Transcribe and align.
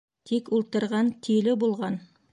Тик 0.29 0.47
ултырған 0.59 1.13
тиле 1.27 1.57
булған. 1.65 2.05